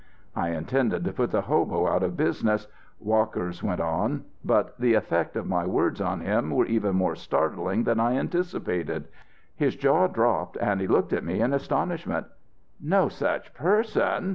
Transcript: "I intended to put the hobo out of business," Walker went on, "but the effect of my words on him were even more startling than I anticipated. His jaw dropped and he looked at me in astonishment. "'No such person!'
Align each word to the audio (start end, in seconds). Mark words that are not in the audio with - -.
"I 0.35 0.49
intended 0.49 1.03
to 1.03 1.13
put 1.13 1.29
the 1.29 1.41
hobo 1.43 1.87
out 1.87 2.01
of 2.01 2.17
business," 2.17 2.67
Walker 2.99 3.51
went 3.61 3.79
on, 3.81 4.25
"but 4.43 4.75
the 4.79 4.95
effect 4.95 5.35
of 5.35 5.45
my 5.45 5.63
words 5.67 6.01
on 6.01 6.21
him 6.21 6.49
were 6.49 6.65
even 6.65 6.95
more 6.95 7.15
startling 7.15 7.83
than 7.83 7.99
I 7.99 8.13
anticipated. 8.15 9.09
His 9.55 9.75
jaw 9.75 10.07
dropped 10.07 10.57
and 10.59 10.81
he 10.81 10.87
looked 10.87 11.13
at 11.13 11.23
me 11.23 11.39
in 11.39 11.53
astonishment. 11.53 12.25
"'No 12.81 13.09
such 13.09 13.53
person!' 13.53 14.29